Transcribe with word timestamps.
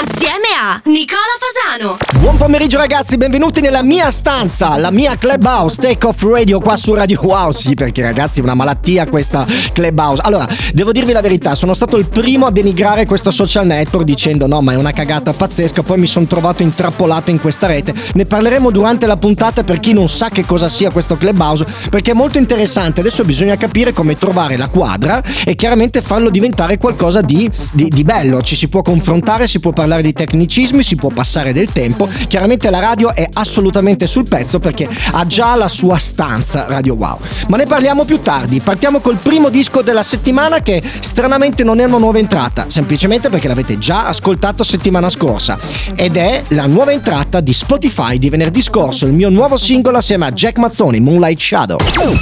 Assieme 0.00 0.46
a 0.56 0.80
Nicola 0.84 1.18
Fasano. 1.38 1.96
Buon 2.20 2.36
pomeriggio 2.36 2.76
ragazzi, 2.76 3.16
benvenuti 3.16 3.60
nella 3.60 3.82
mia 3.82 4.10
stanza, 4.12 4.76
la 4.78 4.92
mia 4.92 5.16
Clubhouse 5.16 5.76
Take 5.76 6.06
Off 6.06 6.22
Radio 6.22 6.60
qua 6.60 6.76
su 6.76 6.94
Radio 6.94 7.18
Wow. 7.20 7.50
Sì, 7.50 7.74
perché 7.74 8.02
ragazzi 8.02 8.38
è 8.38 8.42
una 8.42 8.54
malattia 8.54 9.06
questa 9.06 9.44
Clubhouse. 9.72 10.22
Allora, 10.24 10.46
devo 10.72 10.92
dirvi 10.92 11.12
la 11.12 11.20
verità, 11.20 11.56
sono 11.56 11.74
stato 11.74 11.96
il 11.96 12.08
primo 12.08 12.46
a 12.46 12.52
denigrare 12.52 13.04
questo 13.04 13.32
social 13.32 13.66
network 13.66 14.04
dicendo 14.04 14.46
no, 14.46 14.60
ma 14.60 14.72
è 14.72 14.76
una 14.76 14.92
cagata 14.92 15.32
pazzesca, 15.32 15.82
poi 15.82 15.98
mi 15.98 16.06
sono 16.06 16.26
trovato 16.26 16.62
intrappolato 16.62 17.30
in 17.30 17.40
questa 17.40 17.66
rete. 17.66 17.92
Ne 18.14 18.26
parleremo 18.26 18.70
durante 18.70 19.06
la 19.06 19.16
puntata 19.16 19.64
per 19.64 19.80
chi 19.80 19.92
non 19.92 20.08
sa 20.08 20.28
che 20.28 20.44
cosa 20.44 20.68
sia 20.68 20.90
questo 20.90 21.16
Clubhouse, 21.16 21.66
perché 21.90 22.12
è 22.12 22.14
molto 22.14 22.38
interessante. 22.38 23.00
Adesso 23.00 23.24
bisogna 23.24 23.56
capire 23.56 23.92
come 23.92 24.16
trovare 24.16 24.56
la 24.56 24.68
quadra 24.68 25.20
e 25.44 25.56
chiaramente 25.56 26.00
farlo 26.00 26.30
diventare 26.30 26.78
qualcosa 26.78 27.20
di, 27.20 27.50
di, 27.72 27.87
di 27.88 28.04
bello. 28.04 28.42
Ci 28.42 28.56
si 28.56 28.68
può 28.68 28.82
confrontare, 28.82 29.46
si 29.46 29.60
può 29.60 29.72
parlare 29.72 30.02
di 30.02 30.12
tecnicismi, 30.12 30.82
si 30.82 30.96
può 30.96 31.10
passare 31.10 31.52
del 31.52 31.70
tempo. 31.72 32.08
Chiaramente 32.28 32.70
la 32.70 32.80
radio 32.80 33.14
è 33.14 33.26
assolutamente 33.32 34.06
sul 34.06 34.28
pezzo 34.28 34.60
perché 34.60 34.88
ha 35.12 35.26
già 35.26 35.54
la 35.54 35.68
sua 35.68 35.98
stanza 35.98 36.66
Radio 36.68 36.94
Wow. 36.94 37.18
Ma 37.48 37.56
ne 37.56 37.66
parliamo 37.66 38.04
più 38.04 38.20
tardi. 38.20 38.60
Partiamo 38.60 39.00
col 39.00 39.16
primo 39.16 39.48
disco 39.48 39.82
della 39.82 40.02
settimana 40.02 40.60
che 40.60 40.82
stranamente 41.00 41.64
non 41.64 41.80
è 41.80 41.84
una 41.84 41.98
nuova 41.98 42.18
entrata, 42.18 42.66
semplicemente 42.68 43.28
perché 43.28 43.48
l'avete 43.48 43.78
già 43.78 44.06
ascoltato 44.06 44.64
settimana 44.64 45.10
scorsa. 45.10 45.58
Ed 45.94 46.16
è 46.16 46.42
la 46.48 46.66
nuova 46.66 46.92
entrata 46.92 47.40
di 47.40 47.52
Spotify 47.52 48.18
di 48.18 48.30
venerdì 48.30 48.62
scorso, 48.62 49.06
il 49.06 49.12
mio 49.12 49.28
nuovo 49.28 49.56
singolo 49.56 49.98
assieme 49.98 50.26
a 50.26 50.30
Jack 50.30 50.58
Mazzoni, 50.58 51.00
Moonlight 51.00 51.40
Shadow. 51.40 51.78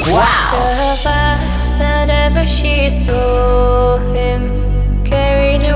Wow! 0.07 0.77
Carried 5.09 5.63
away 5.63 5.76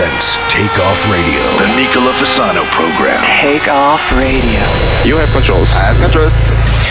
Presents 0.00 0.36
Take 0.48 0.72
Off 0.80 1.00
Radio. 1.12 1.44
The 1.60 1.68
Nicola 1.76 2.12
Fasano 2.16 2.64
program. 2.72 3.20
Take 3.44 3.68
off 3.68 4.00
radio. 4.12 4.64
You 5.04 5.16
have 5.16 5.28
controls. 5.32 5.68
I 5.76 5.92
have 5.92 6.00
controls. 6.00 6.32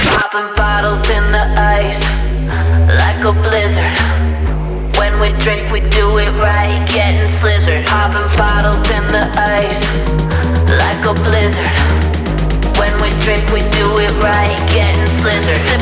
Popping 0.06 0.54
bottles 0.54 1.02
in 1.10 1.26
the 1.34 1.46
ice 1.58 2.02
like 3.02 3.22
a 3.26 3.34
blizzard. 3.34 3.98
When 4.98 5.20
we 5.20 5.34
drink, 5.42 5.72
we 5.72 5.82
do 5.90 6.18
it 6.20 6.30
right, 6.38 6.86
getting 6.88 7.26
slizzard. 7.42 7.88
Popping 7.88 8.30
bottles 8.38 8.86
in 8.94 9.06
the 9.10 9.26
ice 9.42 9.82
like 10.70 11.02
a 11.10 11.14
blizzard. 11.26 11.74
When 12.78 12.94
we 13.02 13.10
drink, 13.26 13.42
we 13.50 13.62
do 13.74 13.98
it 13.98 14.14
right, 14.22 14.58
getting 14.70 15.10
slizzard. 15.18 15.79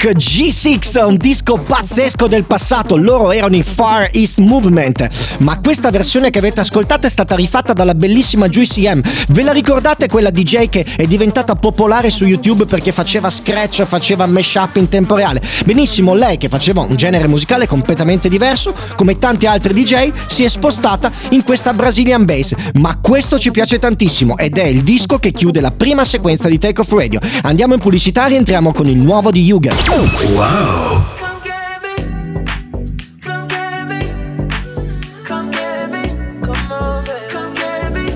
G6. 0.00 0.10
Like 0.10 0.12
G6, 0.16 1.04
un 1.04 1.16
disco 1.16 1.58
pazzesco 1.58 2.26
del 2.26 2.44
passato, 2.44 2.96
loro 2.96 3.32
erano 3.32 3.56
i 3.56 3.62
Far 3.62 4.08
East 4.12 4.38
Movement, 4.38 5.06
ma 5.40 5.60
questa 5.60 5.90
versione 5.90 6.30
che 6.30 6.38
avete 6.38 6.60
ascoltato 6.60 7.06
è 7.06 7.10
stata 7.10 7.34
rifatta 7.36 7.74
dalla 7.74 7.94
bellissima 7.94 8.48
Juicy 8.48 8.88
M. 8.90 9.02
Ve 9.28 9.42
la 9.42 9.52
ricordate 9.52 10.08
quella 10.08 10.30
DJ 10.30 10.70
che 10.70 10.86
è 10.96 11.04
diventata 11.04 11.54
popolare 11.54 12.08
su 12.08 12.24
YouTube 12.24 12.64
perché 12.64 12.92
faceva 12.92 13.28
scratch, 13.28 13.84
faceva 13.84 14.24
mashup 14.26 14.76
in 14.76 14.88
tempo 14.88 15.16
reale? 15.16 15.42
Benissimo, 15.66 16.14
lei 16.14 16.38
che 16.38 16.48
faceva 16.48 16.80
un 16.80 16.96
genere 16.96 17.28
musicale 17.28 17.66
completamente 17.66 18.30
diverso, 18.30 18.72
come 18.96 19.18
tanti 19.18 19.46
altri 19.46 19.74
DJ, 19.74 20.12
si 20.26 20.44
è 20.44 20.48
spostata 20.48 21.12
in 21.30 21.42
questa 21.42 21.74
Brazilian 21.74 22.24
Bass, 22.24 22.54
ma 22.74 22.98
questo 22.98 23.38
ci 23.38 23.50
piace 23.50 23.78
tantissimo 23.78 24.38
ed 24.38 24.56
è 24.56 24.64
il 24.64 24.82
disco 24.82 25.18
che 25.18 25.30
chiude 25.30 25.60
la 25.60 25.72
prima 25.72 26.06
sequenza 26.06 26.48
di 26.48 26.56
Take 26.56 26.80
Off 26.80 26.92
Radio. 26.92 27.20
Andiamo 27.42 27.74
in 27.74 27.80
pubblicità 27.80 28.26
e 28.28 28.36
entriamo 28.36 28.72
con 28.72 28.88
il 28.88 28.96
nuovo 28.96 29.30
di 29.30 29.42
Yuga. 29.42 29.89
Wow. 29.92 31.04
Come 31.18 31.42
get 31.42 31.82
me, 31.82 31.96
come 33.20 33.48
get 33.48 33.88
me, 33.88 34.00
come 35.26 35.50
get 35.50 35.90
me, 35.90 36.02
come 36.46 36.72
over, 36.72 37.28
come 37.32 37.54
get 37.54 37.92
me. 37.92 38.06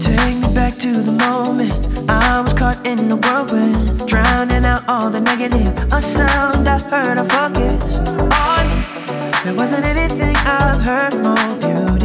Take 0.00 0.36
me 0.38 0.48
back 0.52 0.76
to 0.78 1.00
the 1.00 1.12
moment 1.12 1.72
I 2.10 2.40
was 2.40 2.54
caught 2.54 2.84
in 2.84 3.08
the 3.08 3.14
whirlwind, 3.14 4.08
drowning 4.08 4.64
out 4.64 4.82
all 4.88 5.10
the 5.10 5.20
negative. 5.20 5.92
A 5.92 6.02
sound 6.02 6.68
I 6.68 6.78
heard, 6.80 7.16
I 7.16 7.24
focused 7.28 8.00
on. 8.10 8.66
There 9.44 9.54
wasn't 9.54 9.86
anything 9.86 10.34
I've 10.38 10.82
heard 10.82 11.14
more 11.22 11.56
beautiful. 11.60 11.95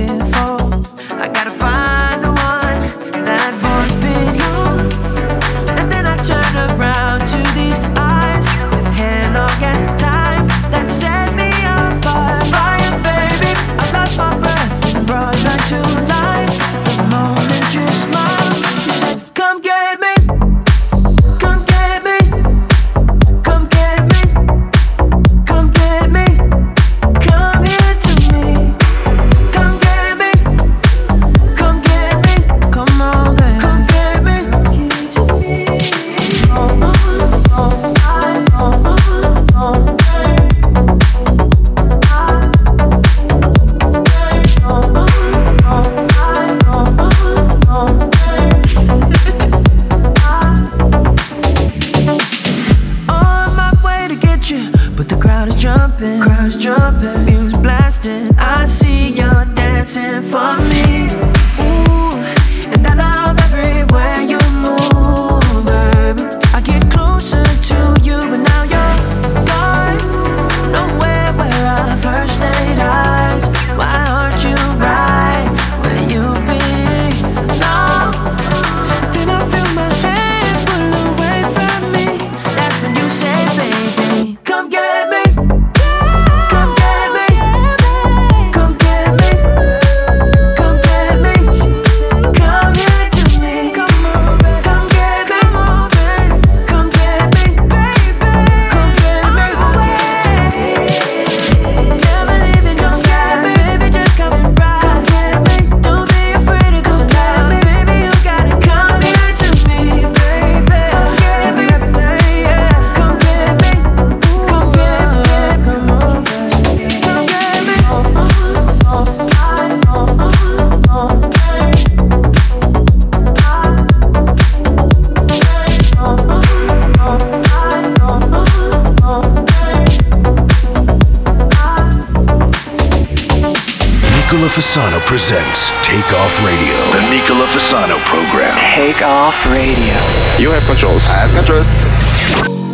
Fasano 134.61 135.01
presents 135.07 135.71
Take 135.81 136.13
Off 136.13 136.37
Radio. 136.45 136.77
The 136.93 137.01
Nicola 137.09 137.47
Fasano 137.47 137.97
program. 138.05 138.55
Take 138.75 139.01
off 139.01 139.33
radio. 139.47 139.97
You 140.37 140.51
have 140.51 140.63
controls. 140.67 141.09
I 141.09 141.25
have 141.25 141.33
controls. 141.33 141.67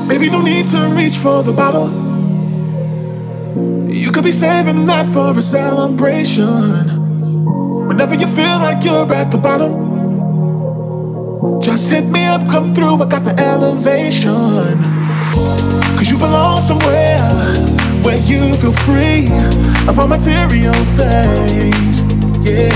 Maybe 0.06 0.30
no 0.30 0.42
need 0.42 0.68
to 0.68 0.80
reach 0.94 1.16
for 1.16 1.44
the 1.44 1.54
bottle. 1.54 1.88
You 3.88 4.12
could 4.12 4.26
be 4.26 4.34
saving 4.34 4.86
that 4.88 5.08
for 5.08 5.32
a 5.32 5.42
celebration. 5.42 6.44
Whenever 7.88 8.16
you 8.16 8.28
feel 8.28 8.60
like 8.60 8.84
you're 8.84 9.10
at 9.14 9.32
the 9.32 9.38
bottom, 9.38 9.72
just 11.62 11.90
hit 11.90 12.04
me 12.04 12.26
up, 12.26 12.42
come 12.50 12.74
through. 12.74 12.96
I 12.96 13.08
got 13.08 13.24
the 13.24 13.34
elevation. 13.40 14.76
Cause 15.96 16.12
you 16.12 16.18
belong 16.18 16.62
somewhere 16.62 17.77
where 18.08 18.24
you 18.24 18.56
feel 18.56 18.72
free 18.72 19.28
of 19.90 20.00
all 20.00 20.08
material 20.08 20.74
things. 20.96 22.00
Yeah. 22.40 22.72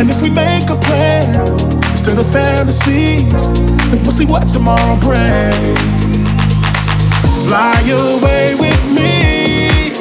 And 0.00 0.08
if 0.08 0.22
we 0.22 0.30
make 0.30 0.70
a 0.70 0.76
plan 0.76 1.52
instead 1.92 2.16
of 2.16 2.26
fantasies, 2.32 3.50
then 3.90 4.00
we'll 4.02 4.12
see 4.12 4.24
what 4.24 4.48
tomorrow 4.48 4.96
brings. 4.96 6.00
Fly 7.44 7.76
away 7.84 8.54
with 8.54 8.80
me. 8.96 9.92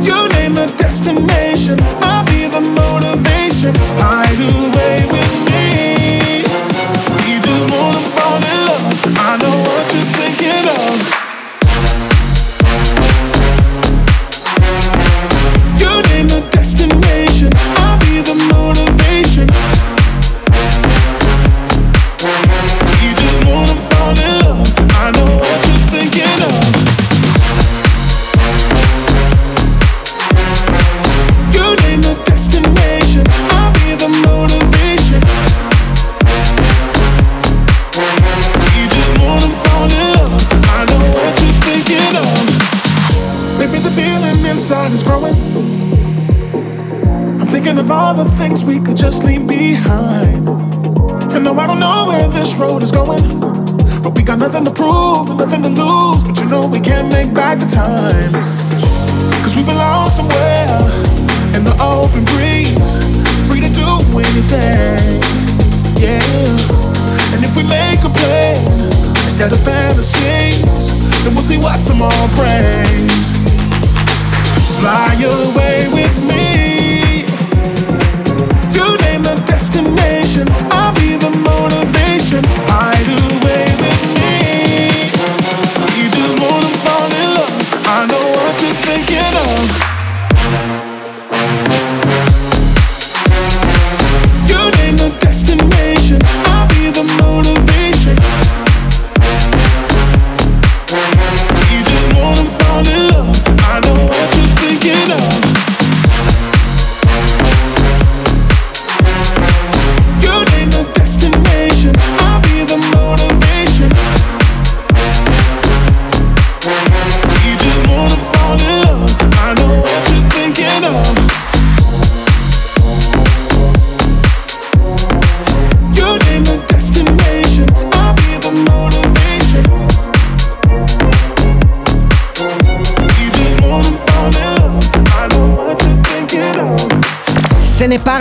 You 0.00 0.16
name 0.40 0.54
the 0.54 0.72
destination, 0.78 1.76
I'll 2.08 2.24
be 2.24 2.48
the 2.48 2.62
motivation. 2.62 3.74
Hide 4.00 4.40
away 4.56 5.04
with 5.12 5.34
me. 5.48 6.40
We 7.20 7.36
just 7.44 7.68
wanna 7.70 8.00
fall 8.16 8.40
in 8.52 8.58
love. 8.64 8.96
I 9.28 9.36
know 9.42 9.56
what 9.68 9.92
you're 9.92 10.08
thinking 10.16 10.68
of. 11.04 11.17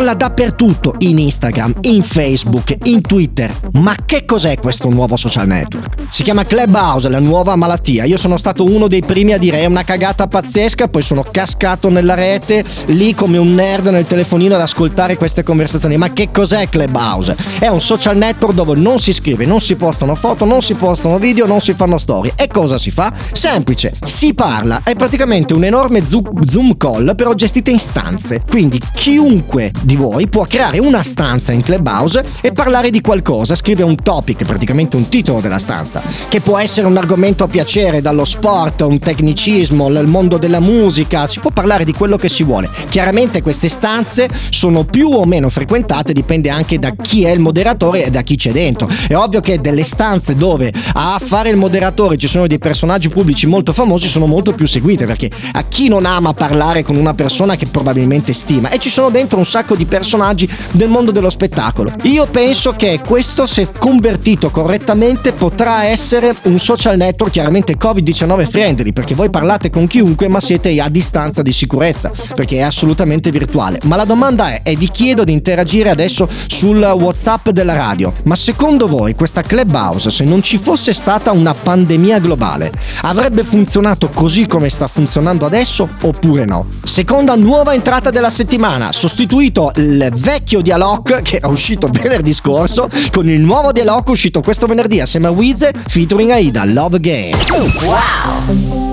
Parla 0.08 0.26
dappertutto, 0.26 0.96
in 1.00 1.20
Instagram, 1.20 1.80
in 1.82 2.02
Facebook, 2.02 2.74
in 2.84 3.02
Twitter. 3.02 3.54
Ma 3.74 3.94
che 4.06 4.24
cos'è 4.24 4.58
questo 4.58 4.88
nuovo 4.88 5.18
social 5.18 5.46
network? 5.46 5.96
Si 6.08 6.24
chiama 6.24 6.46
Clubhouse, 6.46 7.10
la 7.10 7.20
nuova 7.20 7.58
malattia. 7.58 8.06
Io 8.06 8.16
sono 8.16 8.38
stato 8.38 8.64
uno 8.64 8.88
dei 8.88 9.02
primi 9.02 9.34
a 9.34 9.38
dire 9.38 9.60
è 9.60 9.66
una 9.66 9.84
cagata 9.84 10.28
pazzesca, 10.28 10.88
poi 10.88 11.02
sono 11.02 11.26
cascato 11.30 11.90
nella 11.90 12.14
rete, 12.14 12.64
lì 12.86 13.14
come 13.14 13.38
un 13.38 13.54
nerd 13.54 13.88
nel 13.88 14.08
telefonino 14.08 14.56
ad 14.56 14.62
ascoltare 14.62 15.18
queste 15.18 15.44
conversazioni. 15.44 15.98
Ma 15.98 16.14
che 16.14 16.30
cos'è 16.32 16.70
Clubhouse? 16.70 17.36
È 17.60 17.68
un 17.68 17.82
social 17.82 18.16
network 18.16 18.54
dove 18.54 18.76
non 18.76 19.00
si 19.00 19.12
scrive, 19.12 19.46
non 19.46 19.60
si 19.60 19.76
postano 19.76 20.16
foto, 20.16 20.46
non 20.46 20.62
si 20.62 20.76
postano 20.76 21.18
video, 21.18 21.46
non 21.46 21.60
si 21.60 21.74
fanno 21.74 21.98
storie. 21.98 22.32
E 22.38 22.48
cosa 22.48 22.78
si 22.78 22.92
fa? 22.92 23.12
Semplice, 23.34 23.94
si 24.06 24.34
parla, 24.34 24.80
è 24.86 24.96
praticamente 24.96 25.54
un 25.54 25.66
enorme 25.66 26.06
zo- 26.06 26.24
Zoom 26.48 26.78
call 26.78 27.14
però 27.14 27.34
gestita 27.34 27.72
in 27.72 27.80
stanze. 27.80 28.42
Quindi 28.48 28.80
chiunque 28.94 29.74
di 29.82 29.96
voi 29.98 30.28
può 30.28 30.46
creare 30.46 30.80
una 30.80 31.04
stanza 31.04 31.52
in 31.52 31.62
Clubhouse 31.62 32.24
e 32.40 32.54
parlare 32.54 32.92
di 32.92 33.02
qualcosa, 33.02 33.56
scrive 33.56 33.84
un 33.84 33.96
topic, 33.96 34.46
praticamente 34.46 34.96
un 34.96 35.10
titolo 35.10 35.42
della 35.42 35.58
stanza, 35.58 36.02
che 36.30 36.40
può 36.40 36.58
essere 36.58 36.88
un 36.88 36.96
argomento 36.96 37.44
a 37.44 37.48
piacere, 37.48 38.00
dallo 38.00 38.24
sport, 38.24 38.82
un 38.82 39.00
tecnicismo, 39.00 39.90
il 39.90 40.06
mondo 40.06 40.38
della 40.38 40.60
musica, 40.60 41.28
si 41.28 41.40
può 41.40 41.50
parlare 41.50 41.84
di 41.84 41.94
quello 41.94 42.16
che 42.16 42.30
si 42.30 42.44
vuole. 42.44 42.70
Chiaramente 42.90 43.42
queste 43.42 43.68
stanze 43.68 44.30
sono 44.52 44.86
più 44.86 45.10
o 45.10 45.26
meno 45.26 45.50
frequentate, 45.50 46.14
dipende 46.14 46.50
anche 46.50 46.78
da 46.78 46.92
chi 46.92 47.24
è 47.24 47.32
il 47.32 47.40
moderatore 47.40 48.06
e 48.06 48.10
da 48.12 48.22
chi 48.22 48.36
c'è 48.36 48.52
dentro. 48.52 48.88
È 49.08 49.16
ovvio 49.16 49.42
che 49.42 49.60
delle 49.60 49.84
stanze 49.84 50.36
dove 50.36 50.72
a 50.94 51.20
fare 51.24 51.50
il 51.50 51.58
moderatore 51.58 52.18
ci 52.18 52.28
sono 52.28 52.46
dei 52.46 52.60
personaggi 52.60 53.10
pubblici 53.10 53.48
molto 53.48 53.74
famosi 53.74 54.08
sono 54.08 54.28
molto 54.28 54.54
più 54.54 54.68
seguite 54.68 55.06
perché 55.06 55.30
a 55.54 55.64
chi 55.64 55.88
non 55.88 56.06
ama 56.06 56.34
parlare 56.34 56.84
con 56.84 56.96
una 56.96 57.14
persona 57.14 57.56
che 57.56 57.66
probabilmente 57.66 58.34
stima 58.34 58.70
e 58.70 58.78
ci 58.78 58.90
sono 58.90 59.10
dentro 59.10 59.38
un 59.40 59.46
sacco 59.46 59.76
di 59.76 59.86
personaggi 59.88 60.50
del 60.72 60.90
mondo 60.90 61.12
dello 61.12 61.30
spettacolo. 61.30 61.92
Io 62.04 62.26
penso 62.26 62.74
che 62.74 63.00
questo, 63.06 63.46
se 63.46 63.68
convertito 63.78 64.50
correttamente, 64.50 65.32
potrà 65.32 65.86
essere 65.86 66.36
un 66.44 66.60
social 66.60 66.98
network 66.98 67.32
chiaramente 67.32 67.78
Covid-19 67.78 68.50
friendly, 68.50 68.94
perché 68.94 69.16
voi 69.16 69.30
parlate 69.30 69.70
con 69.70 69.88
chiunque, 69.88 70.28
ma 70.28 70.40
siete 70.40 70.80
a 70.82 70.90
distanza 70.90 71.42
di 71.42 71.52
sicurezza, 71.52 72.12
perché 72.36 72.58
è 72.58 72.62
assolutamente 72.62 73.32
virtuale. 73.32 73.80
Ma 73.84 73.96
la 73.96 74.06
domanda 74.06 74.50
è, 74.50 74.62
e 74.64 74.76
vi 74.76 74.90
chiedo 74.90 75.24
di 75.24 75.32
interagire 75.32 75.90
adesso 75.90 76.28
sul 76.48 76.80
WhatsApp 76.80 77.50
della 77.50 77.74
radio, 77.74 78.14
ma 78.24 78.36
secondo 78.36 78.88
voi 78.88 79.16
questa 79.16 79.42
Clubhouse, 79.42 80.10
se 80.10 80.24
non 80.24 80.42
ci 80.42 80.58
fosse 80.58 80.94
stata 80.94 81.32
una 81.32 81.54
pandemia 81.54 82.20
globale, 82.20 82.72
avrebbe 83.02 83.44
funzionato 83.44 84.10
così 84.10 84.48
come 84.48 84.70
sta 84.70 84.88
funzionando 84.88 85.46
adesso 85.46 85.88
oppure 86.02 86.46
no? 86.46 86.66
Seconda 86.84 87.36
nuova 87.36 87.74
entrata 87.74 88.10
della 88.10 88.30
settimana, 88.30 88.92
sostituito 88.92 89.72
il 89.78 90.10
vecchio 90.14 90.62
Dialog 90.62 91.22
che 91.22 91.40
è 91.40 91.46
uscito 91.46 91.88
venerdì 91.92 92.34
scorso 92.34 92.90
con 93.12 93.30
il 93.30 93.40
nuovo 93.40 93.72
Dialog 93.72 94.08
uscito 94.10 94.42
questo 94.42 94.66
venerdì 94.66 95.00
assieme 95.00 95.28
a 95.28 95.32
Wiz 95.32 95.70
featuring 95.88 96.32
Aida 96.32 96.66
Love 96.66 97.00
Game. 97.00 97.36
When 97.50 98.87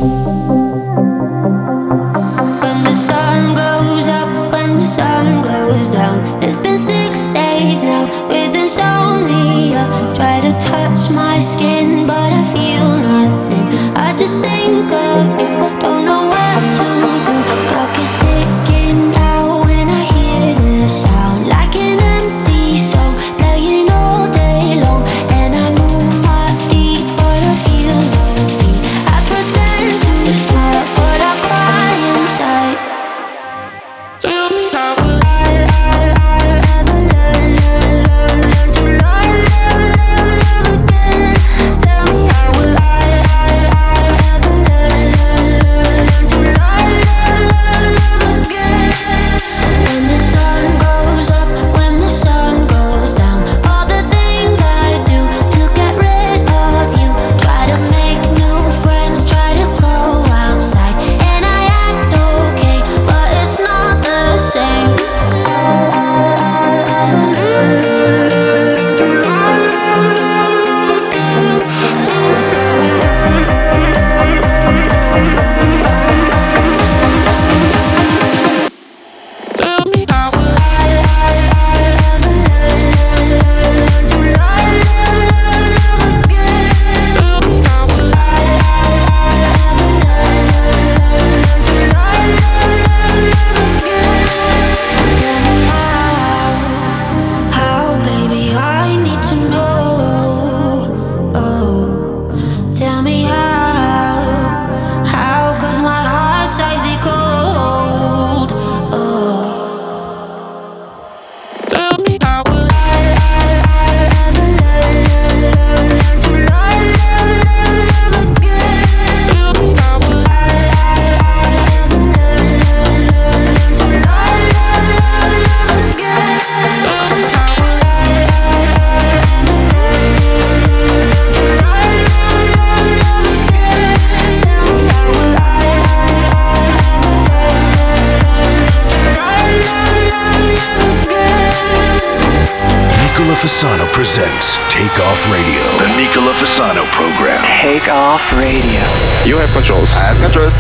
presents 143.95 144.57
Take 144.75 144.99
Off 145.07 145.23
Radio. 145.31 145.63
The 145.79 145.87
Nicola 145.95 146.35
Fasano 146.35 146.83
program. 146.99 147.39
Take 147.63 147.87
off 147.87 148.21
radio. 148.35 148.83
You 149.25 149.39
have 149.39 149.49
controls. 149.55 149.95
I 149.95 150.11
have 150.11 150.19
controls. 150.19 150.59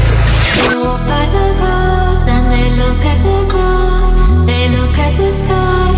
They 0.70 0.78
walk 0.78 1.02
by 1.02 1.26
the 1.34 1.46
grass 1.58 2.22
and 2.30 2.46
they 2.54 2.70
look 2.78 3.02
at 3.04 3.18
the 3.26 3.40
grass. 3.50 4.08
They 4.46 4.68
look 4.70 4.96
at 4.96 5.18
the 5.18 5.32
sky. 5.32 5.90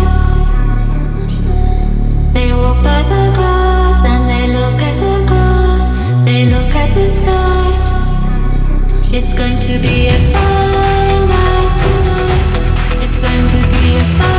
They 2.33 2.53
walk 2.53 2.83
by 2.83 3.03
the 3.13 3.25
grass 3.37 4.01
and 4.03 4.23
they 4.27 4.45
look 4.57 4.81
at 4.81 4.97
the 4.97 5.17
grass. 5.29 5.85
They 6.25 6.41
look 6.47 6.73
at 6.73 6.89
the 6.95 7.07
sky. 7.07 7.69
It's 9.13 9.35
going 9.35 9.59
to 9.59 9.77
be 9.77 10.07
a 10.07 10.17
fine 10.33 11.23
night 11.29 11.73
tonight. 11.85 13.05
It's 13.05 13.19
going 13.19 13.47
to 13.53 13.59
be 13.77 13.95
a 13.95 14.05
fine 14.17 14.36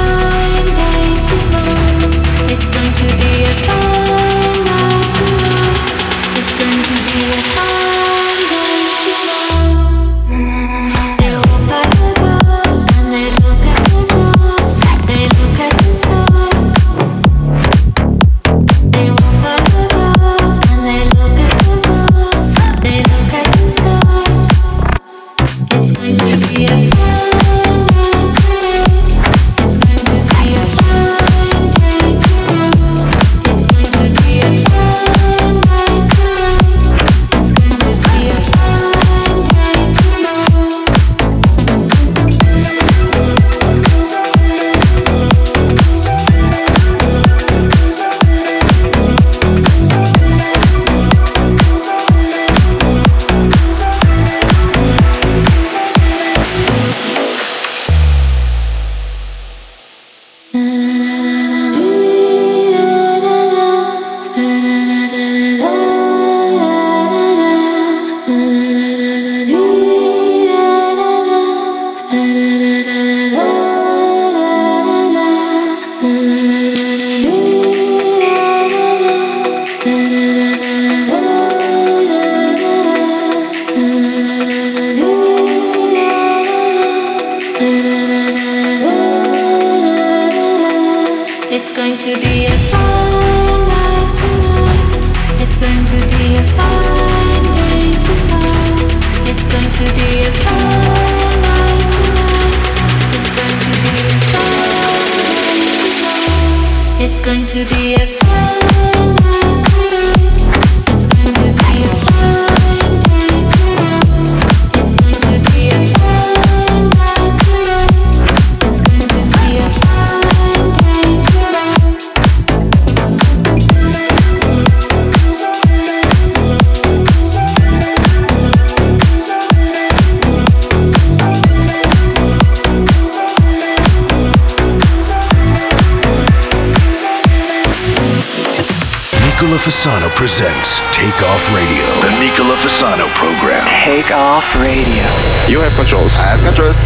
The 142.09 142.25
Nicola 142.25 142.57
Fasano 142.57 143.07
program. 143.21 143.69
Take 143.85 144.11
off 144.11 144.43
radio. 144.57 145.05
You 145.47 145.61
have 145.61 145.75
controls. 145.77 146.17
I 146.17 146.33
have 146.33 146.41
controls. 146.41 146.81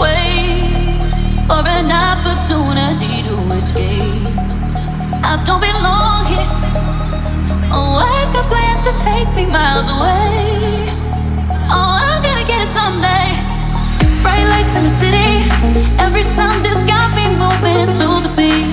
wait 0.00 0.96
for 1.44 1.60
an 1.68 1.92
opportunity 1.92 3.20
to 3.28 3.36
escape. 3.52 4.32
I 5.20 5.36
don't 5.44 5.60
belong 5.60 6.24
here. 6.24 6.48
Oh, 7.68 8.00
I've 8.00 8.32
got 8.32 8.48
plans 8.48 8.80
to 8.88 8.96
take 8.96 9.28
me 9.36 9.44
miles 9.44 9.90
away. 9.92 10.88
Oh, 11.68 12.00
I'm 12.00 12.22
gonna 12.24 12.48
get 12.48 12.64
it 12.64 12.72
someday. 12.72 13.28
Bright 14.24 14.48
lights 14.48 14.74
in 14.74 14.84
the 14.84 14.94
city, 15.04 15.44
every 16.00 16.22
sound 16.22 16.64
has 16.64 16.80
got 16.88 17.12
me 17.12 17.28
moving 17.36 17.92
to 18.00 18.24
the 18.24 18.32
beat. 18.34 18.72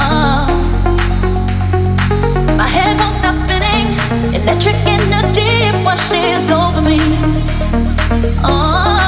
Oh, 0.00 0.46
my 0.48 0.51
head 2.72 2.98
won't 2.98 3.14
stop 3.14 3.36
spinning, 3.36 3.86
electric 4.34 4.76
energy 4.86 5.52
washes 5.84 6.50
over 6.50 6.80
me. 6.80 6.98
Oh, 8.42 9.01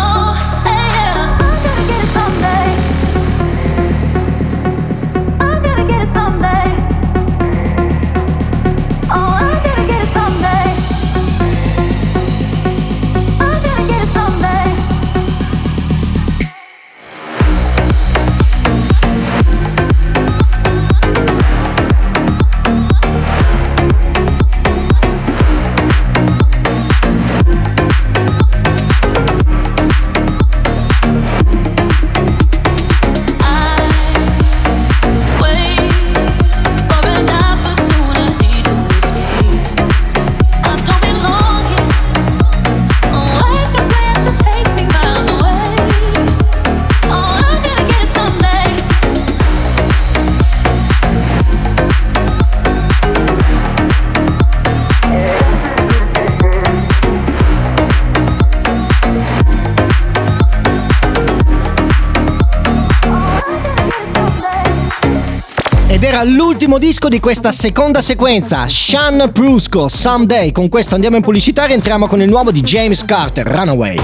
era 66.14 66.22
l'ultimo 66.22 66.78
disco 66.78 67.08
di 67.08 67.18
questa 67.18 67.50
seconda 67.50 68.00
sequenza, 68.00 68.68
Sean 68.68 69.30
Prusco, 69.32 69.88
Someday. 69.88 70.52
Con 70.52 70.68
questo 70.68 70.94
andiamo 70.94 71.16
in 71.16 71.22
pubblicità 71.22 71.66
e 71.66 71.72
entriamo 71.72 72.06
con 72.06 72.20
il 72.20 72.28
nuovo 72.28 72.52
di 72.52 72.60
James 72.60 73.04
Carter, 73.04 73.44
Runaway. 73.44 73.98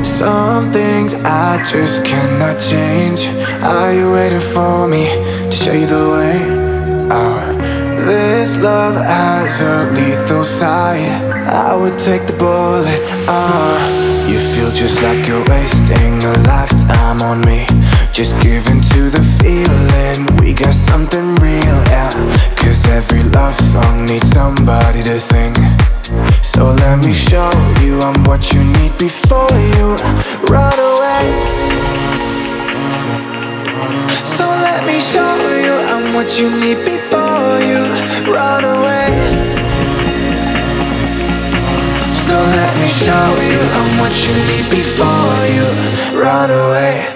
Some 0.00 0.70
things 0.70 1.12
I 1.12 1.60
just 1.70 2.00
cannot 2.04 2.58
change. 2.58 3.28
Are 3.60 3.92
you 3.92 4.12
waiting 4.12 4.40
for 4.40 4.88
me 4.88 5.08
to 5.50 5.54
show 5.54 5.74
you 5.74 5.86
the 5.86 6.08
way 6.08 6.40
out? 7.10 7.54
This 8.06 8.56
love 8.56 8.96
has 8.96 9.60
a 9.60 9.90
lethal 9.92 10.44
side. 10.44 11.10
I 11.46 11.74
would 11.74 11.98
take 11.98 12.24
the 12.24 12.32
bullet. 12.38 13.02
Uh, 13.28 14.26
you 14.26 14.38
feel 14.38 14.70
just 14.70 15.02
like 15.02 15.28
you're 15.28 15.44
wasting 15.44 16.22
a 16.24 16.32
lifetime 16.48 17.20
on 17.20 17.44
me. 17.44 17.75
Just 18.16 18.32
give 18.40 18.66
in 18.68 18.80
to 18.80 19.10
the 19.10 19.20
feeling. 19.44 20.24
We 20.40 20.54
got 20.54 20.72
something 20.72 21.34
real, 21.34 21.78
yeah. 21.92 22.08
Cause 22.56 22.82
every 22.88 23.22
love 23.24 23.54
song 23.60 24.06
needs 24.06 24.30
somebody 24.30 25.02
to 25.02 25.20
sing. 25.20 25.52
So 26.42 26.72
let 26.72 27.04
me 27.04 27.12
show 27.12 27.52
you 27.84 28.00
I'm 28.00 28.24
what 28.24 28.54
you 28.54 28.64
need 28.64 28.96
before 28.96 29.52
you 29.52 30.00
run 30.48 30.78
away. 30.80 31.24
So 34.24 34.48
let 34.64 34.80
me 34.88 34.98
show 34.98 35.36
you 35.60 35.74
I'm 35.76 36.14
what 36.14 36.40
you 36.40 36.48
need 36.48 36.80
before 36.88 37.60
you 37.68 37.84
run 38.32 38.64
away. 38.64 39.12
So 42.24 42.32
let 42.32 42.72
me 42.80 42.88
show 42.88 43.28
you 43.44 43.60
I'm 43.76 44.00
what 44.00 44.16
you 44.24 44.32
need 44.48 44.70
before 44.72 45.36
you 45.52 46.18
run 46.18 46.50
away. 46.50 47.15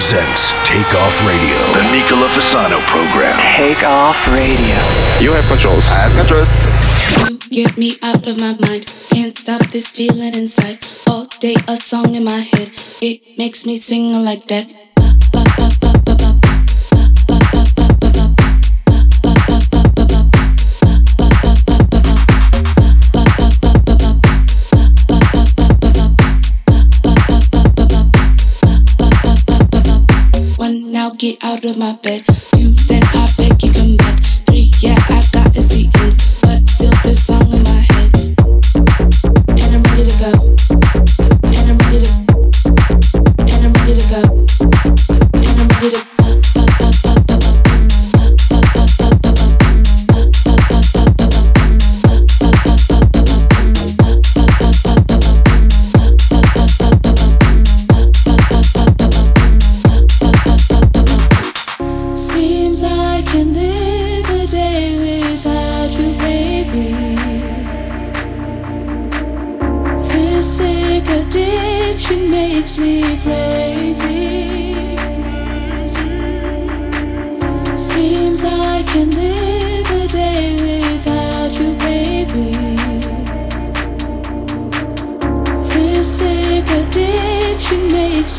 presents 0.00 0.52
Take 0.64 0.88
Off 0.96 1.14
Radio. 1.28 1.58
The 1.76 1.84
Nicola 1.92 2.26
Fasano 2.32 2.80
program. 2.88 3.36
Take 3.60 3.84
off 3.84 4.16
radio. 4.28 4.80
You 5.20 5.32
have 5.32 5.44
controls. 5.44 5.84
I 5.92 6.08
have 6.08 6.16
controls. 6.16 6.52
You 7.28 7.36
get 7.50 7.76
me 7.76 7.92
out 8.02 8.26
of 8.26 8.40
my 8.40 8.56
mind. 8.66 8.86
Can't 9.12 9.36
stop 9.36 9.60
this 9.68 9.88
feeling 9.88 10.34
inside. 10.34 10.78
All 11.06 11.26
day 11.38 11.54
a 11.68 11.76
song 11.76 12.14
in 12.14 12.24
my 12.24 12.40
head. 12.40 12.70
It 13.02 13.36
makes 13.36 13.66
me 13.66 13.76
sing 13.76 14.24
like 14.24 14.46
that. 14.46 14.89
Get 31.20 31.44
out 31.44 31.62
of 31.66 31.76
my 31.76 31.92
bed. 32.02 32.24
Then 32.88 33.02
I 33.04 33.28
beg 33.36 33.62
you 33.62 33.70
come 33.74 33.96
back. 33.98 34.18
Three 34.46 34.70
yeah 34.80 34.96
I 34.96 35.29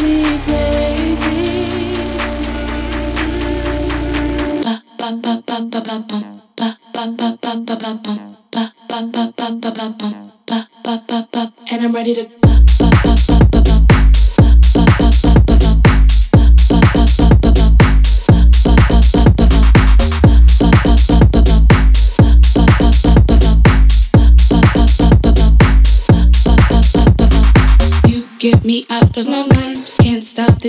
me 0.01 0.60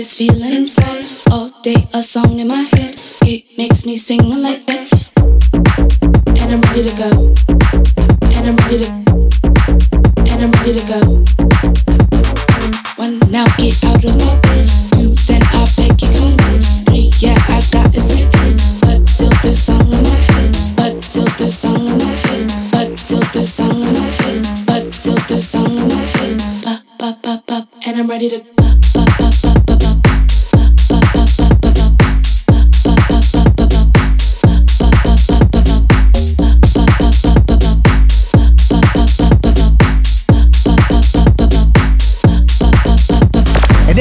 this 0.03 0.17
feeling 0.17 0.51
inside. 0.51 1.05
All 1.31 1.49
day 1.61 1.87
a 1.93 2.03
song 2.03 2.37
in 2.37 2.49
my 2.49 2.67
head. 2.75 2.93
It 3.23 3.57
makes 3.57 3.85
me 3.85 3.95
sing 3.95 4.19
like 4.19 4.65
that. 4.65 4.87
And 6.41 6.51
I'm 6.51 6.61
ready 6.67 6.83
to 6.83 6.93
go. 7.03 7.09
And 8.35 8.43
I'm 8.49 8.57
ready 8.67 8.83
to. 8.83 8.89
And 10.27 10.39
I'm 10.43 10.51
ready 10.59 10.73
to 10.75 10.83
go. 10.91 10.99
One 12.99 13.15
now 13.31 13.47
get 13.55 13.79
out 13.87 14.03
of 14.03 14.15
my 14.19 14.35
bed. 14.43 14.67
Two 14.91 15.15
then 15.23 15.41
I 15.55 15.63
beg 15.77 15.95
you 16.01 16.11
come 16.19 16.35
in. 16.51 16.59
Three 16.83 17.07
yeah 17.23 17.39
I 17.47 17.63
got 17.71 17.95
see 17.95 18.27
it. 18.27 18.59
But 18.83 19.07
still 19.07 19.31
this 19.41 19.63
song 19.63 19.87
in 19.87 20.03
my 20.03 20.19
head. 20.35 20.51
But 20.75 21.01
still 21.01 21.31
this 21.39 21.57
song 21.57 21.87
in 21.87 21.97
my 21.97 22.11
head. 22.27 22.51
But 22.73 22.99
still 22.99 23.23
this 23.31 23.53
song 23.53 23.81
in 23.81 23.93
my 23.93 24.11
head. 24.19 24.65
But 24.67 24.93
still 24.93 25.15
this 25.29 25.49
song 25.49 25.71
in 25.71 25.87
my 25.87 26.03
head. 26.19 26.43
Ba 26.99 27.15
ba 27.23 27.43
ba. 27.47 27.67
And 27.87 27.99
I'm 27.99 28.09
ready 28.09 28.27
to. 28.27 28.62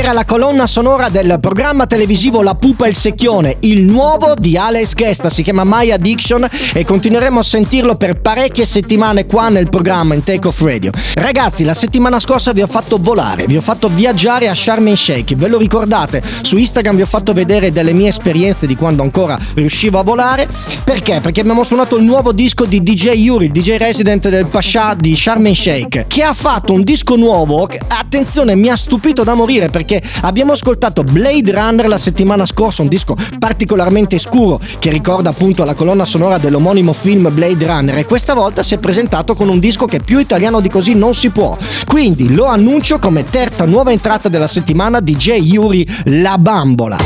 Era 0.03 0.13
la 0.13 0.25
colonna 0.25 0.67
sonora 0.67 1.09
del 1.11 1.39
programma 1.41 1.87
televisivo 1.87 2.43
La 2.43 2.57
Pupa 2.57 2.87
e 2.87 2.89
il 2.89 2.97
Secchione, 2.97 3.59
il 3.61 3.83
nuovo 3.85 4.35
di 4.37 4.57
Alex 4.57 4.95
Gesta, 4.95 5.31
si 5.31 5.45
chiama 5.45 5.63
My 5.65 5.93
Addiction 5.93 6.45
e 6.75 6.85
continueremo 6.85 7.39
a 7.39 7.43
sentirlo 7.45 7.95
per 7.95 8.21
parecchie 8.21 8.67
settimane 8.67 9.27
qua 9.27 9.49
nel 9.49 9.69
programma 9.69 10.15
in 10.15 10.25
Take 10.25 10.49
Off 10.49 10.61
Radio. 10.63 10.91
Ragazzi, 11.15 11.63
la 11.63 11.75
settimana 11.75 12.19
scorsa 12.19 12.53
vi 12.53 12.63
ho 12.63 12.67
fatto 12.67 12.99
volare, 13.01 13.45
vi 13.47 13.57
ho 13.57 13.61
fatto 13.61 13.89
viaggiare 13.89 14.49
a 14.49 14.55
Sharm 14.57 14.89
el 14.89 14.97
Sheikh, 14.97 15.37
ve 15.37 15.47
lo 15.47 15.59
ricordate? 15.59 16.21
Su 16.41 16.57
Instagram 16.57 16.97
vi 16.97 17.03
ho 17.03 17.07
fatto 17.07 17.33
vedere 17.33 17.71
delle 17.71 17.93
mie 17.93 18.09
esperienze 18.09 18.67
di 18.67 18.75
quando 18.75 19.03
ancora 19.03 19.39
riuscivo 19.55 20.01
a 20.01 20.03
volare. 20.03 20.49
Perché? 20.83 21.21
Perché 21.21 21.43
abbiamo 21.43 21.63
suonato 21.63 21.97
il 21.97 22.03
nuovo 22.03 22.33
disco 22.33 22.65
di 22.65 22.83
DJ 22.83 23.11
Yuri, 23.11 23.45
il 23.45 23.53
DJ 23.53 23.77
resident 23.77 24.29
del 24.29 24.47
Pasha 24.47 24.97
di 24.99 25.15
Sharm 25.15 25.47
el 25.47 25.55
Sheikh, 25.55 26.07
che 26.09 26.25
ha 26.25 26.35
fatto 26.35 26.73
un 26.73 26.83
disco 26.83 27.15
nuovo 27.15 27.69
attenzione, 27.87 28.57
mi 28.57 28.69
ha 28.69 28.77
stupito 28.77 29.23
da 29.23 29.35
morire 29.35 29.69
perché 29.69 29.92
abbiamo 30.21 30.53
ascoltato 30.53 31.03
Blade 31.03 31.51
Runner 31.51 31.89
la 31.89 31.99
settimana 31.99 32.47
scorsa, 32.47 32.83
un 32.83 32.89
disco 32.89 33.17
particolarmente 33.39 34.19
scuro 34.19 34.61
che 34.79 34.91
ricorda 34.91 35.31
appunto 35.31 35.65
la 35.65 35.75
colonna 35.75 36.05
sonora 36.05 36.39
dell'omonimo 36.39 36.93
film 36.93 37.33
Blade 37.33 37.67
Runner 37.67 37.99
e 37.99 38.05
questa 38.05 38.35
volta 38.35 38.63
si 38.63 38.75
è 38.75 38.79
presentato 38.79 39.35
con 39.35 39.49
un 39.49 39.59
disco 39.59 39.87
che 39.87 40.01
più 40.01 40.19
italiano 40.19 40.61
di 40.61 40.69
così 40.69 40.95
non 40.95 41.15
si 41.15 41.31
può. 41.31 41.57
Quindi 41.87 42.35
lo 42.35 42.47
annuncio 42.47 42.99
come 42.99 43.25
terza 43.25 43.65
nuova 43.65 43.91
entrata 43.91 44.29
della 44.29 44.47
settimana 44.47 45.01
DJ 45.01 45.41
Yuri 45.41 45.87
La 46.05 46.39
Bambola. 46.39 46.99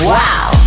Wow! 0.00 0.63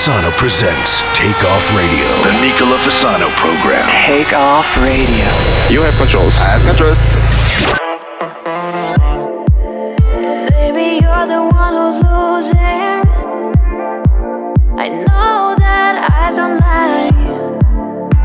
Fasano 0.00 0.32
presents 0.38 1.02
Take 1.12 1.44
Off 1.44 1.76
Radio. 1.76 2.08
The 2.24 2.32
Nicola 2.40 2.78
Fasano 2.78 3.28
program. 3.36 3.86
Take 4.06 4.32
off 4.32 4.64
radio. 4.78 5.28
You 5.68 5.82
have 5.82 5.94
controls. 5.98 6.40
I 6.40 6.56
have 6.56 6.64
controls. 6.64 7.04
Baby, 10.48 11.04
you're 11.04 11.26
the 11.26 11.42
one 11.52 11.74
who's 11.74 11.98
losing. 12.00 13.04
I 14.80 14.88
know 14.88 15.54
that 15.58 16.08
eyes 16.10 16.34
don't 16.34 16.58
lie. 16.60 17.10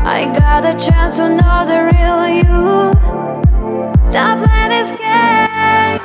I 0.02 0.32
got 0.32 0.62
the 0.62 0.72
chance 0.82 1.16
to 1.16 1.28
know 1.28 1.66
the 1.68 1.92
real 1.92 2.26
you. 2.40 2.96
Stop 4.10 4.42
playing 4.42 4.70
these 4.70 4.92
games. 4.92 6.00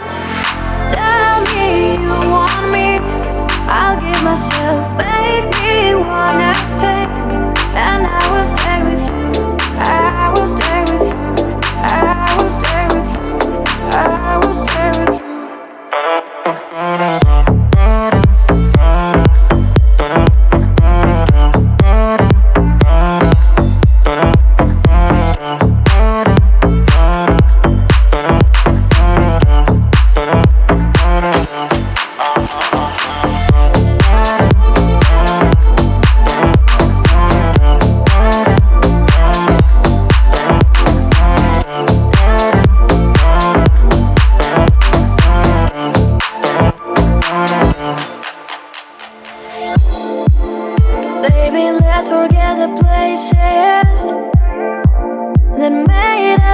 Tell 0.92 1.40
me 1.56 1.94
you 1.94 2.30
want 2.30 2.72
me. 2.74 3.01
I'll 3.74 3.96
give 4.02 4.22
myself, 4.22 4.98
make 4.98 5.46
me 5.64 5.96
wanna 5.96 6.54
stay. 6.56 7.06
And 7.88 8.06
I 8.06 8.22
will 8.32 8.44
stay 8.44 8.84
with 8.84 9.04
you. 9.08 9.58
I 9.80 10.34
will 10.36 10.46
stay 10.46 10.82
with 10.92 11.06
you. 11.08 11.11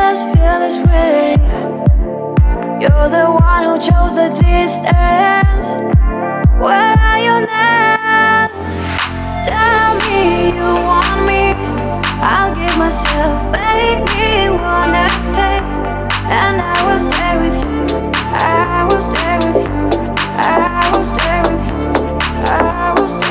Us 0.07 0.23
feel 0.23 0.57
this 0.63 0.77
way. 0.87 1.35
You're 2.79 3.09
the 3.09 3.27
one 3.27 3.63
who 3.67 3.75
chose 3.77 4.15
the 4.15 4.29
distance. 4.29 5.67
Where 6.63 6.95
are 7.09 7.21
you 7.27 7.35
now? 7.45 8.47
Tell 9.43 9.89
me 10.03 10.55
you 10.55 10.69
want 10.87 11.19
me. 11.27 11.43
I'll 12.23 12.55
give 12.55 12.77
myself, 12.77 13.35
make 13.51 13.99
me 14.15 14.49
wanna 14.49 15.09
stay. 15.19 15.59
And 16.39 16.55
I 16.61 16.77
will 16.87 17.03
stay 17.09 17.33
with 17.43 17.57
you. 17.67 17.81
I 18.31 18.87
will 18.89 19.03
stay 19.11 19.33
with 19.43 19.59
you. 19.67 19.85
I 20.39 20.89
will 20.93 21.07
stay 21.15 21.37
with 21.49 21.63
you. 21.69 21.83
I 22.45 22.93
will 22.95 23.09
stay 23.09 23.26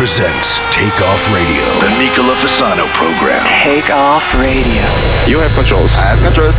presents 0.00 0.56
Take 0.72 0.98
Off 1.02 1.22
Radio. 1.28 1.62
The 1.84 1.92
Nicola 2.00 2.34
Fasano 2.40 2.88
program. 2.96 3.44
Take 3.62 3.90
off 3.90 4.24
radio. 4.32 4.86
You 5.28 5.40
have 5.40 5.52
controls. 5.52 5.92
I 5.98 6.16
have 6.16 6.20
controls. 6.24 6.56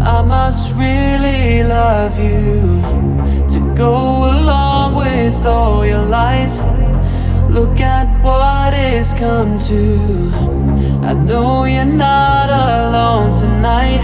I 0.00 0.22
must 0.22 0.78
really 0.78 1.62
love 1.62 2.18
you 2.18 2.80
to 3.52 3.74
go 3.76 3.92
along 4.32 4.94
with 4.94 5.44
all 5.44 5.84
your 5.84 6.02
lies. 6.02 6.62
Look 7.50 7.78
at 7.80 8.08
what 8.24 8.72
it's 8.72 9.12
come 9.12 9.58
to. 9.68 10.32
I 11.06 11.12
know 11.12 11.66
you're 11.66 11.84
not 11.84 12.48
alone 12.48 13.34
tonight, 13.34 14.00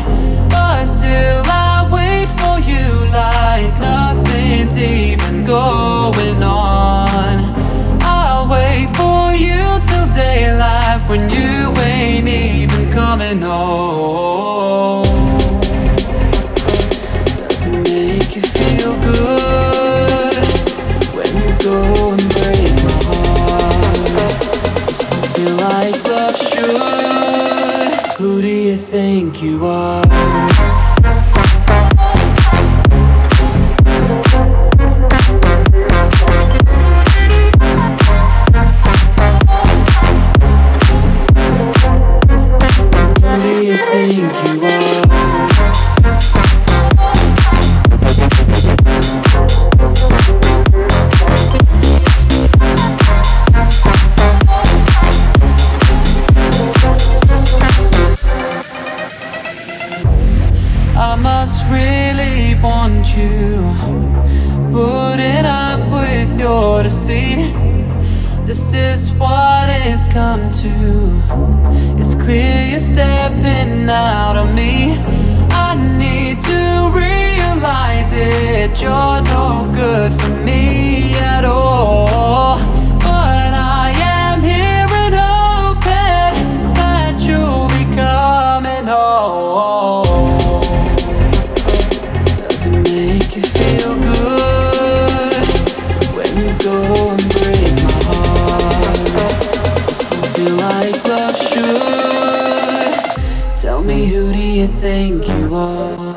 think 104.69 105.27
you 105.27 105.55
are? 105.55 106.08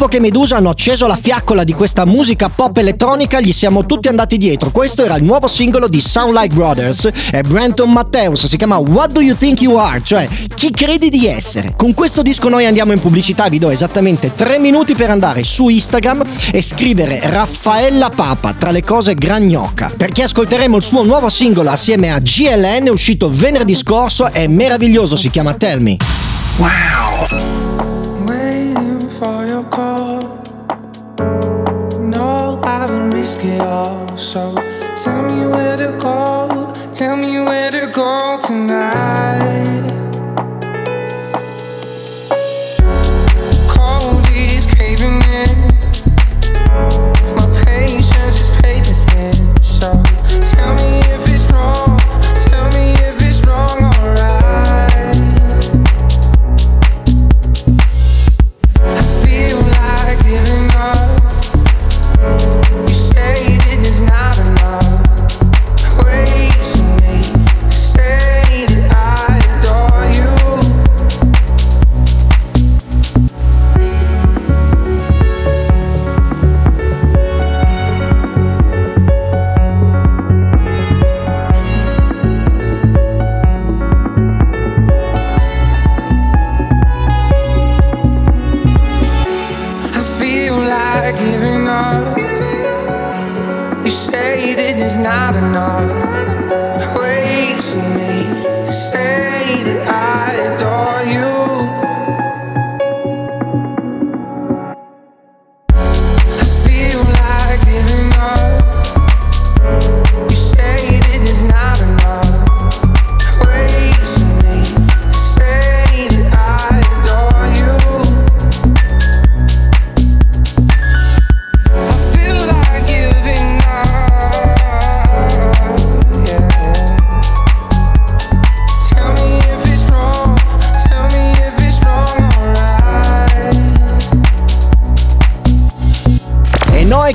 Dopo 0.00 0.16
che 0.16 0.20
Medusa 0.20 0.56
hanno 0.56 0.70
acceso 0.70 1.06
la 1.06 1.14
fiaccola 1.14 1.62
di 1.62 1.74
questa 1.74 2.06
musica 2.06 2.48
pop 2.48 2.74
elettronica, 2.78 3.38
gli 3.38 3.52
siamo 3.52 3.84
tutti 3.84 4.08
andati 4.08 4.38
dietro. 4.38 4.70
Questo 4.70 5.04
era 5.04 5.14
il 5.16 5.24
nuovo 5.24 5.46
singolo 5.46 5.88
di 5.88 6.00
Sound 6.00 6.34
Like 6.34 6.54
Brothers 6.54 7.10
e 7.30 7.42
Brenton 7.42 7.90
Matteus. 7.90 8.46
Si 8.46 8.56
chiama 8.56 8.78
What 8.78 9.12
Do 9.12 9.20
You 9.20 9.36
Think 9.36 9.60
You 9.60 9.76
Are? 9.76 10.00
Cioè, 10.02 10.26
chi 10.54 10.70
credi 10.70 11.10
di 11.10 11.26
essere? 11.26 11.74
Con 11.76 11.92
questo 11.92 12.22
disco 12.22 12.48
noi 12.48 12.64
andiamo 12.64 12.92
in 12.92 13.00
pubblicità. 13.00 13.50
Vi 13.50 13.58
do 13.58 13.68
esattamente 13.68 14.32
3 14.34 14.58
minuti 14.58 14.94
per 14.94 15.10
andare 15.10 15.44
su 15.44 15.68
Instagram 15.68 16.24
e 16.50 16.62
scrivere 16.62 17.20
Raffaella 17.22 18.08
Papa 18.08 18.54
tra 18.54 18.70
le 18.70 18.82
cose 18.82 19.14
gragnocca. 19.14 19.92
Perché 19.94 20.22
ascolteremo 20.22 20.78
il 20.78 20.82
suo 20.82 21.02
nuovo 21.02 21.28
singolo 21.28 21.68
assieme 21.68 22.10
a 22.10 22.18
GLN, 22.18 22.88
uscito 22.88 23.30
venerdì 23.30 23.74
scorso. 23.74 24.32
È 24.32 24.46
meraviglioso, 24.46 25.16
si 25.16 25.28
chiama 25.28 25.52
Tell 25.52 25.82
Me. 25.82 25.98
waiting 26.58 27.59
Haven't 33.20 33.50
it 33.50 33.60
all. 33.60 34.16
So 34.16 34.54
tell 34.94 35.22
me 35.22 35.46
where 35.46 35.76
to 35.76 35.98
go. 36.00 36.72
Tell 36.94 37.16
me 37.16 37.38
where 37.40 37.70
to 37.70 37.92
go 37.92 38.38
tonight. 38.42 39.99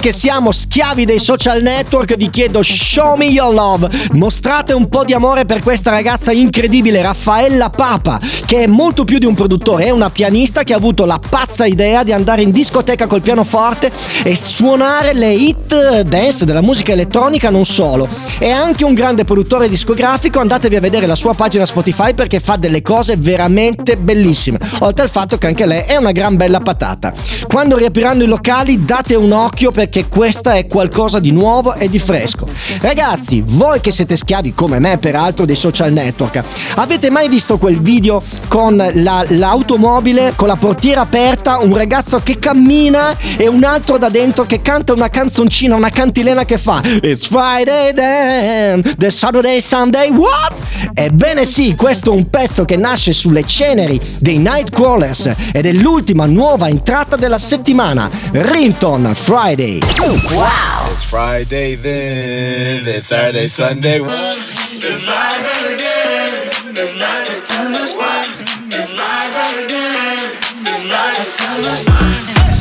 Che 0.06 0.14
siamo 0.14 0.52
schiavi 0.52 1.04
dei 1.04 1.20
social 1.20 1.62
network, 1.62 2.16
vi 2.16 2.30
chiedo 2.30 2.62
show 2.62 3.16
me 3.16 3.26
your 3.26 3.54
love. 3.54 3.90
Mostrate 4.14 4.72
un 4.72 4.88
po' 4.88 5.04
di 5.04 5.14
amore 5.14 5.46
per 5.46 5.62
questa 5.62 5.90
ragazza 5.90 6.32
incredibile, 6.32 7.02
Raffaella 7.02 7.70
Papa, 7.70 8.20
che 8.46 8.64
è 8.64 8.68
molto 8.68 9.04
più 9.04 9.20
di 9.20 9.26
un 9.26 9.34
produttore, 9.34 9.86
è 9.86 9.90
una 9.90 10.10
pianista 10.10 10.64
che 10.64 10.74
ha 10.74 10.78
avuto 10.78 11.06
la 11.06 11.20
pazza 11.20 11.66
idea 11.66 12.04
di 12.04 12.14
andare 12.14 12.42
in 12.42 12.52
discoteca 12.52 13.06
col 13.08 13.22
pianoforte 13.22 13.92
e 14.24 14.36
suonare 14.36 15.14
le 15.14 15.34
hit 15.34 16.02
dance 16.02 16.46
della 16.46 16.62
musica 16.62 16.94
elettronica 16.94 17.50
non 17.50 17.66
solo. 17.66 18.08
È 18.38 18.50
anche 18.50 18.86
un 18.86 18.94
grande 18.94 19.24
produttore 19.24 19.68
discografico, 19.68 20.40
andatevi 20.40 20.76
a 20.76 20.82
vedere 20.82 21.06
la 21.06 21.16
sua 21.16 21.34
pagina 21.34 21.66
Spotify 21.66 22.14
perché 22.14 22.40
fa 22.40 22.56
delle 22.56 22.82
cose 22.82 23.18
veramente 23.18 23.98
bellissime. 23.98 24.60
Oltre 24.80 25.04
al 25.04 25.10
fatto 25.10 25.38
che 25.38 25.48
anche 25.48 25.66
lei 25.66 25.84
è 25.86 25.96
una 25.96 26.12
gran 26.12 26.36
bella 26.36 26.60
patata. 26.60 27.14
Quando 27.48 27.78
riapriranno 27.78 28.24
i 28.24 28.28
locali 28.28 28.84
date 28.86 29.16
un 29.16 29.32
occhio 29.32 29.64
perché 29.72 30.07
questa 30.07 30.53
è 30.53 30.68
qualcosa 30.68 31.20
di 31.20 31.32
nuovo 31.32 31.76
e 31.76 31.89
di 31.89 31.99
fresco. 31.99 32.47
Ragazzi, 32.80 33.43
voi 33.45 33.82
che 33.82 33.91
siete 33.91 34.16
schiavi 34.16 34.53
come 34.53 34.80
me 34.80 34.97
peraltro 34.97 35.45
dei 35.45 35.55
social 35.55 35.91
network, 35.91 36.43
avete 36.76 37.09
mai 37.09 37.28
visto 37.30 37.57
quel 37.57 37.80
video 37.80 38.22
con 38.47 38.76
la, 38.76 39.26
l'automobile 39.30 40.34
con 40.36 40.47
la 40.47 40.55
portiera 40.55 41.01
aperta, 41.01 41.59
un 41.59 41.74
ragazzo 41.76 42.20
che 42.24 42.39
cammina 42.39 43.16
e 43.38 43.47
un 43.47 43.63
altro 43.63 43.97
da 43.97 44.09
dentro 44.09 44.45
che 44.45 44.61
canta 44.61 44.93
una 44.93 45.09
canzoncina, 45.09 45.76
una 45.76 45.89
cantilena 45.89 46.45
che 46.45 46.57
fa 46.57 46.82
It's 47.01 47.28
Friday 47.28 47.93
then, 47.93 48.82
the 48.97 49.11
Saturday 49.11 49.61
Sunday, 49.61 50.09
what? 50.09 50.53
Ebbene 50.93 51.45
sì, 51.45 51.76
questo 51.76 52.11
è 52.11 52.16
un 52.16 52.30
pezzo 52.30 52.66
che 52.66 52.78
nasce 52.78 53.13
sulle 53.13 53.45
ceneri 53.45 53.99
dei 54.20 54.38
Nightcrawlers 54.38 55.32
ed 55.51 55.66
è 55.66 55.72
l'ultima 55.74 56.26
nuova 56.26 56.68
entrata 56.68 57.16
della 57.16 57.38
settimana, 57.38 58.09
Rinton 58.32 59.11
Friday. 59.13 59.55
Wow! 59.58 60.89
It's 60.91 61.06
Friday 61.06 61.76
then, 61.76 62.86
it's 62.89 63.06
Saturday, 63.06 63.47
Sunday. 63.47 64.01
What? 64.01 64.12
It's 64.12 65.01
Friday 65.06 65.76
again, 65.76 66.51
it's 66.76 66.91
Saturday, 66.91 67.39
Sunday. 67.39 67.95
What? 67.95 68.28
It's 68.68 68.91
Friday 68.91 69.64
again, 69.64 70.20
it's 70.60 70.84
Saturday, 70.91 71.30
Sunday. 71.39 71.88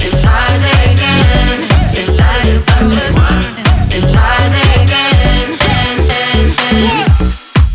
It's 0.07 0.21
Friday 0.23 0.95
again, 0.95 1.67
it's 1.99 2.15
Saturday, 2.15 2.59
Sunday. 2.59 3.11
What? 3.19 3.43
It's 3.93 4.11
Friday 4.13 4.69
again, 4.85 5.59
and, 5.67 5.99
and, 6.13 6.47
and. 6.71 7.11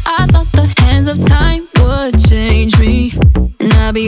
I 0.06 0.28
thought 0.32 0.50
the 0.54 0.74
hands 0.82 1.10
of 1.10 1.20
time 1.28 1.68
would 1.82 2.18
change 2.26 2.80
me, 2.80 3.12
and 3.60 3.74
I'd 3.74 3.94
be 3.94 4.08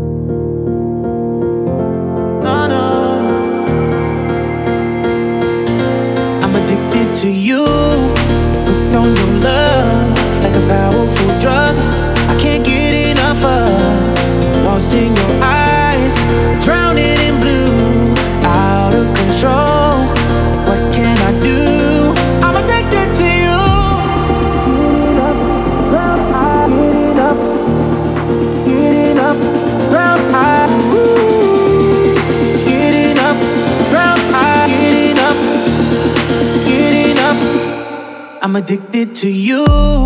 Addicted 38.71 39.13
to 39.15 39.29
you. 39.29 40.00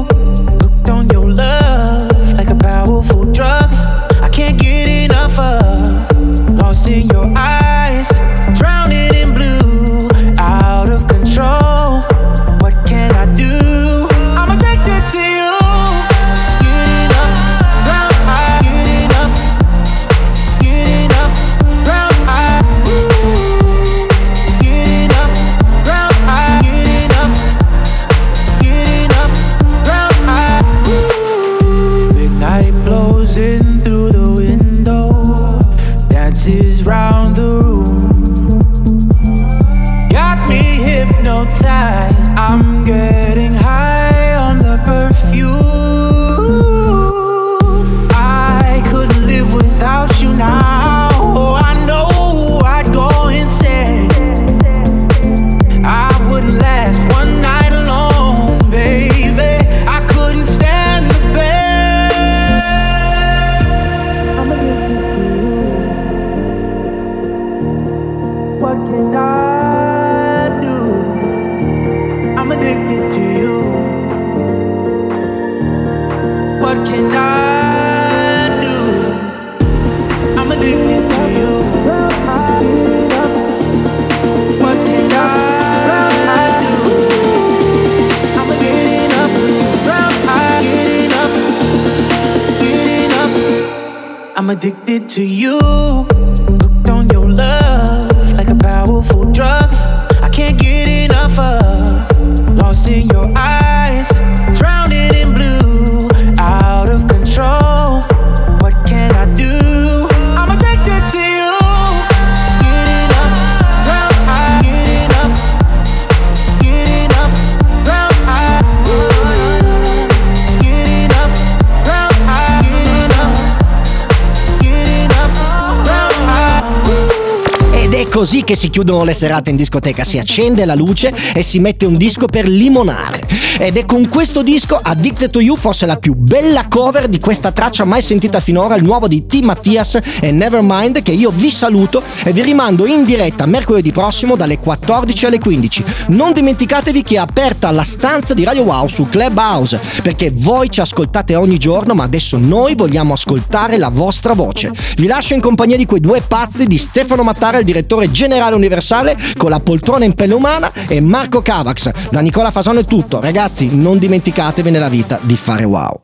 Che 128.46 128.56
si 128.56 128.70
chiudono 128.70 129.04
le 129.04 129.14
serate 129.14 129.50
in 129.50 129.58
discoteca, 129.58 130.06
si 130.06 130.18
accende 130.18 130.64
la 130.64 130.76
luce 130.76 131.14
e 131.34 131.43
si 131.43 131.60
mette 131.60 131.86
un 131.86 131.98
disco 131.98 132.28
per 132.28 132.48
limonare. 132.48 133.28
Ed 133.58 133.76
è 133.76 133.86
con 133.86 134.08
questo 134.08 134.43
disco 134.43 134.80
Addicted 134.82 135.32
to 135.32 135.41
You 135.41 135.58
forse 135.58 135.86
la 135.86 135.98
più 135.98 136.14
bella 136.14 136.68
cover 136.68 137.08
di 137.08 137.20
questa 137.20 137.52
traccia 137.52 137.86
mai 137.86 138.02
sentita 138.02 138.39
finora, 138.39 138.76
il 138.76 138.84
nuovo 138.84 139.08
di 139.08 139.26
T. 139.26 139.41
Mattias 139.41 140.00
e 140.20 140.32
Nevermind 140.32 141.02
che 141.02 141.12
io 141.12 141.32
vi 141.32 141.50
saluto 141.50 142.04
e 142.24 142.32
vi 142.32 142.43
rimando 142.43 142.86
in 142.86 143.04
diretta 143.04 143.46
mercoledì 143.46 143.91
prossimo 143.91 144.36
dalle 144.36 144.60
14 144.60 145.26
alle 145.26 145.39
15. 145.39 145.84
Non 146.10 146.32
dimenticatevi 146.32 147.02
che 147.02 147.16
è 147.16 147.20
aperta 147.20 147.72
la 147.72 147.84
stanza 147.84 148.34
di 148.34 148.43
Radio 148.43 148.64
Wow 148.64 148.88
su 148.88 149.10
Clubhouse 149.10 149.80
perché 150.04 150.32
voi 150.34 150.70
ci 150.70 150.82
ascoltate 150.82 151.36
ogni 151.36 151.58
giorno 151.58 151.96
ma 151.96 152.04
adesso 152.04 152.38
noi 152.38 152.76
vogliamo 152.76 153.14
ascoltare 153.14 153.78
la 153.78 153.89
vostra 153.89 154.34
voce. 154.34 154.72
Vi 154.98 155.08
lascio 155.08 155.34
in 155.34 155.41
compagnia 155.41 155.78
di 155.78 155.86
quei 155.86 156.00
due 156.00 156.22
pazzi 156.22 156.68
di 156.68 156.78
Stefano 156.78 157.24
Mattara, 157.24 157.58
il 157.58 157.66
direttore 157.66 158.12
generale 158.12 158.34
universale 158.55 159.17
con 159.38 159.49
la 159.49 159.59
poltrona 159.59 160.05
in 160.05 160.13
pelle 160.13 160.33
umana 160.33 160.71
e 160.88 160.99
Marco 161.01 161.41
Cavax. 161.41 162.09
Da 162.09 162.19
Nicola 162.19 162.51
Fasano 162.51 162.79
è 162.79 162.86
tutto, 162.86 163.19
ragazzi 163.19 163.75
non 163.75 163.97
dimenticatevi 163.97 164.71
nella 164.71 164.89
vita 164.89 165.19
di 165.21 165.36
fare 165.36 165.63
wow. 165.63 165.93